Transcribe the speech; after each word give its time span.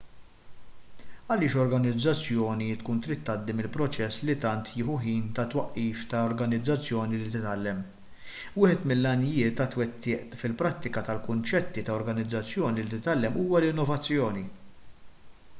għaliex 1.33 1.57
organizzazzjoni 1.63 2.69
tkun 2.83 3.01
trid 3.07 3.19
tgħaddi 3.27 3.55
mill-proċess 3.59 4.23
li 4.29 4.35
tant 4.45 4.71
jieħu 4.79 4.95
ħin 5.03 5.27
ta' 5.41 5.45
twaqqif 5.51 6.07
ta' 6.15 6.23
organizzazzjoni 6.31 7.21
li 7.21 7.29
titgħallem 7.35 7.85
wieħed 8.63 8.91
mill-għanijiet 8.93 9.63
għat-twettiq 9.67 10.41
fil-prattika 10.43 11.07
tal-kunċetti 11.11 11.85
ta' 11.91 11.99
organizzazzjoni 12.01 12.87
li 12.89 12.97
titgħallem 12.97 13.39
huwa 13.47 13.63
l-innovazzjoni 13.63 14.45